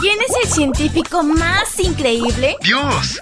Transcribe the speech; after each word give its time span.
¿Quién 0.00 0.18
es 0.26 0.34
el 0.42 0.50
científico 0.50 1.22
más 1.22 1.78
increíble? 1.78 2.56
¡Dios! 2.62 3.20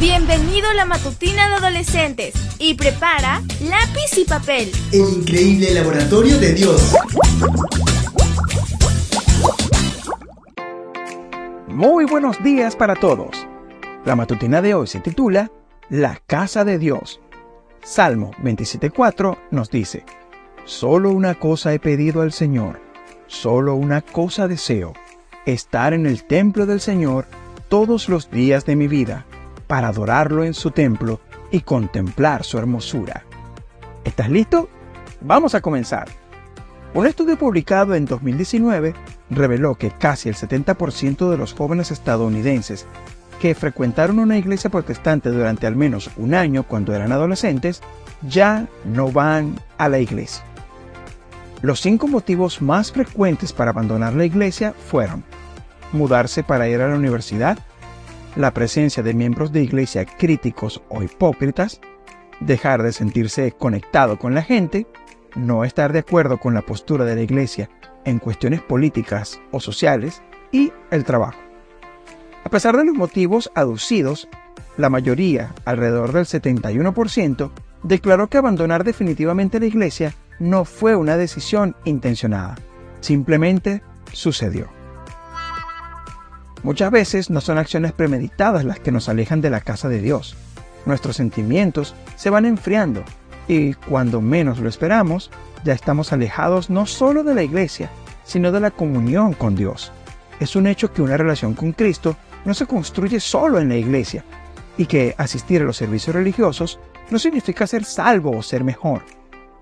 Bienvenido 0.00 0.70
a 0.70 0.72
la 0.72 0.86
matutina 0.86 1.46
de 1.50 1.56
adolescentes 1.56 2.32
y 2.58 2.72
prepara 2.72 3.42
lápiz 3.60 4.16
y 4.16 4.24
papel. 4.24 4.72
El 4.92 5.18
increíble 5.18 5.74
laboratorio 5.74 6.38
de 6.38 6.54
Dios. 6.54 6.94
Muy 11.68 12.06
buenos 12.06 12.42
días 12.42 12.74
para 12.74 12.94
todos. 12.94 13.46
La 14.06 14.16
matutina 14.16 14.62
de 14.62 14.72
hoy 14.72 14.86
se 14.86 15.00
titula 15.00 15.52
La 15.90 16.16
casa 16.26 16.64
de 16.64 16.78
Dios. 16.78 17.20
Salmo 17.82 18.30
27.4 18.42 19.36
nos 19.50 19.68
dice, 19.68 20.06
Solo 20.64 21.10
una 21.10 21.34
cosa 21.34 21.74
he 21.74 21.78
pedido 21.78 22.22
al 22.22 22.32
Señor, 22.32 22.80
solo 23.26 23.74
una 23.74 24.00
cosa 24.00 24.48
deseo, 24.48 24.94
estar 25.46 25.92
en 25.92 26.06
el 26.06 26.24
templo 26.24 26.66
del 26.66 26.80
Señor 26.80 27.26
todos 27.68 28.08
los 28.08 28.30
días 28.30 28.64
de 28.64 28.76
mi 28.76 28.88
vida, 28.88 29.24
para 29.66 29.88
adorarlo 29.88 30.44
en 30.44 30.54
su 30.54 30.70
templo 30.70 31.20
y 31.50 31.60
contemplar 31.60 32.44
su 32.44 32.58
hermosura. 32.58 33.24
¿Estás 34.04 34.28
listo? 34.28 34.68
Vamos 35.20 35.54
a 35.54 35.60
comenzar. 35.60 36.08
Un 36.94 37.06
estudio 37.06 37.38
publicado 37.38 37.94
en 37.94 38.04
2019 38.04 38.94
reveló 39.30 39.76
que 39.76 39.90
casi 39.90 40.28
el 40.28 40.34
70% 40.34 41.30
de 41.30 41.38
los 41.38 41.54
jóvenes 41.54 41.90
estadounidenses 41.90 42.86
que 43.40 43.54
frecuentaron 43.54 44.18
una 44.18 44.36
iglesia 44.36 44.70
protestante 44.70 45.30
durante 45.30 45.66
al 45.66 45.74
menos 45.74 46.10
un 46.16 46.34
año 46.34 46.64
cuando 46.64 46.94
eran 46.94 47.12
adolescentes 47.12 47.80
ya 48.28 48.68
no 48.84 49.10
van 49.10 49.58
a 49.78 49.88
la 49.88 49.98
iglesia. 49.98 50.44
Los 51.62 51.80
cinco 51.80 52.08
motivos 52.08 52.60
más 52.60 52.90
frecuentes 52.90 53.52
para 53.52 53.70
abandonar 53.70 54.14
la 54.14 54.24
iglesia 54.24 54.72
fueron 54.72 55.22
mudarse 55.92 56.42
para 56.42 56.68
ir 56.68 56.80
a 56.80 56.88
la 56.88 56.96
universidad, 56.96 57.56
la 58.34 58.52
presencia 58.52 59.04
de 59.04 59.14
miembros 59.14 59.52
de 59.52 59.62
iglesia 59.62 60.04
críticos 60.04 60.82
o 60.88 61.04
hipócritas, 61.04 61.80
dejar 62.40 62.82
de 62.82 62.92
sentirse 62.92 63.52
conectado 63.52 64.18
con 64.18 64.34
la 64.34 64.42
gente, 64.42 64.88
no 65.36 65.62
estar 65.62 65.92
de 65.92 66.00
acuerdo 66.00 66.38
con 66.38 66.52
la 66.52 66.62
postura 66.62 67.04
de 67.04 67.14
la 67.14 67.22
iglesia 67.22 67.70
en 68.04 68.18
cuestiones 68.18 68.60
políticas 68.60 69.40
o 69.52 69.60
sociales 69.60 70.20
y 70.50 70.72
el 70.90 71.04
trabajo. 71.04 71.38
A 72.42 72.48
pesar 72.48 72.76
de 72.76 72.84
los 72.84 72.96
motivos 72.96 73.52
aducidos, 73.54 74.28
la 74.76 74.90
mayoría, 74.90 75.54
alrededor 75.64 76.12
del 76.12 76.24
71%, 76.24 77.52
declaró 77.84 78.26
que 78.26 78.38
abandonar 78.38 78.82
definitivamente 78.82 79.60
la 79.60 79.66
iglesia 79.66 80.12
no 80.38 80.64
fue 80.64 80.96
una 80.96 81.16
decisión 81.16 81.76
intencionada, 81.84 82.56
simplemente 83.00 83.82
sucedió. 84.12 84.68
Muchas 86.62 86.90
veces 86.92 87.30
no 87.30 87.40
son 87.40 87.58
acciones 87.58 87.92
premeditadas 87.92 88.64
las 88.64 88.78
que 88.78 88.92
nos 88.92 89.08
alejan 89.08 89.40
de 89.40 89.50
la 89.50 89.60
casa 89.60 89.88
de 89.88 90.00
Dios. 90.00 90.36
Nuestros 90.86 91.16
sentimientos 91.16 91.94
se 92.16 92.30
van 92.30 92.44
enfriando 92.44 93.02
y 93.48 93.74
cuando 93.74 94.20
menos 94.20 94.60
lo 94.60 94.68
esperamos, 94.68 95.30
ya 95.64 95.72
estamos 95.72 96.12
alejados 96.12 96.70
no 96.70 96.86
solo 96.86 97.24
de 97.24 97.34
la 97.34 97.42
iglesia, 97.42 97.90
sino 98.24 98.52
de 98.52 98.60
la 98.60 98.70
comunión 98.70 99.32
con 99.32 99.56
Dios. 99.56 99.92
Es 100.38 100.54
un 100.54 100.66
hecho 100.66 100.92
que 100.92 101.02
una 101.02 101.16
relación 101.16 101.54
con 101.54 101.72
Cristo 101.72 102.16
no 102.44 102.54
se 102.54 102.66
construye 102.66 103.20
solo 103.20 103.58
en 103.58 103.68
la 103.68 103.76
iglesia 103.76 104.24
y 104.76 104.86
que 104.86 105.14
asistir 105.18 105.62
a 105.62 105.64
los 105.64 105.76
servicios 105.76 106.14
religiosos 106.14 106.78
no 107.10 107.18
significa 107.18 107.66
ser 107.66 107.84
salvo 107.84 108.36
o 108.36 108.42
ser 108.42 108.64
mejor 108.64 109.02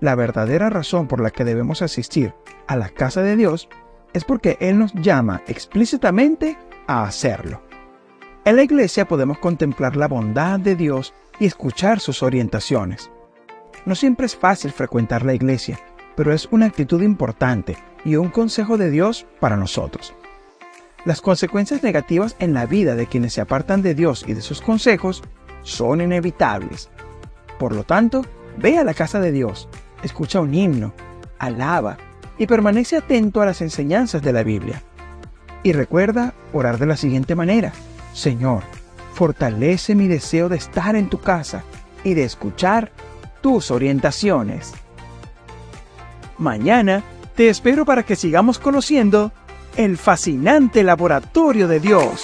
la 0.01 0.15
verdadera 0.15 0.69
razón 0.69 1.07
por 1.07 1.21
la 1.21 1.29
que 1.29 1.45
debemos 1.45 1.81
asistir 1.81 2.33
a 2.67 2.75
la 2.75 2.89
casa 2.89 3.21
de 3.21 3.37
Dios 3.37 3.69
es 4.13 4.25
porque 4.25 4.57
Él 4.59 4.77
nos 4.77 4.93
llama 4.93 5.43
explícitamente 5.47 6.57
a 6.87 7.03
hacerlo. 7.03 7.61
En 8.43 8.55
la 8.55 8.63
iglesia 8.63 9.07
podemos 9.07 9.37
contemplar 9.37 9.95
la 9.95 10.07
bondad 10.07 10.59
de 10.59 10.75
Dios 10.75 11.13
y 11.39 11.45
escuchar 11.45 11.99
sus 11.99 12.23
orientaciones. 12.23 13.11
No 13.85 13.95
siempre 13.95 14.25
es 14.25 14.35
fácil 14.35 14.71
frecuentar 14.71 15.23
la 15.23 15.35
iglesia, 15.35 15.79
pero 16.15 16.33
es 16.33 16.47
una 16.51 16.65
actitud 16.65 17.01
importante 17.03 17.77
y 18.03 18.15
un 18.15 18.29
consejo 18.29 18.77
de 18.77 18.89
Dios 18.89 19.27
para 19.39 19.55
nosotros. 19.55 20.13
Las 21.05 21.21
consecuencias 21.21 21.83
negativas 21.83 22.35
en 22.39 22.53
la 22.53 22.65
vida 22.65 22.95
de 22.95 23.05
quienes 23.05 23.33
se 23.33 23.41
apartan 23.41 23.83
de 23.83 23.93
Dios 23.93 24.25
y 24.27 24.33
de 24.33 24.41
sus 24.41 24.61
consejos 24.61 25.23
son 25.61 26.01
inevitables. 26.01 26.89
Por 27.59 27.75
lo 27.75 27.83
tanto, 27.83 28.25
ve 28.57 28.77
a 28.77 28.83
la 28.83 28.93
casa 28.95 29.19
de 29.19 29.31
Dios 29.31 29.69
escucha 30.03 30.39
un 30.39 30.53
himno, 30.53 30.93
alaba 31.39 31.97
y 32.37 32.47
permanece 32.47 32.97
atento 32.97 33.41
a 33.41 33.45
las 33.45 33.61
enseñanzas 33.61 34.21
de 34.21 34.33
la 34.33 34.43
Biblia. 34.43 34.81
Y 35.63 35.73
recuerda 35.73 36.33
orar 36.53 36.79
de 36.79 36.87
la 36.87 36.97
siguiente 36.97 37.35
manera. 37.35 37.71
Señor, 38.13 38.63
fortalece 39.13 39.95
mi 39.95 40.07
deseo 40.07 40.49
de 40.49 40.57
estar 40.57 40.95
en 40.95 41.09
tu 41.09 41.19
casa 41.19 41.63
y 42.03 42.13
de 42.13 42.23
escuchar 42.23 42.91
tus 43.41 43.71
orientaciones. 43.71 44.73
Mañana 46.37 47.03
te 47.35 47.49
espero 47.49 47.85
para 47.85 48.03
que 48.03 48.15
sigamos 48.15 48.57
conociendo 48.57 49.31
el 49.77 49.97
fascinante 49.97 50.83
laboratorio 50.83 51.67
de 51.67 51.79
Dios. 51.79 52.23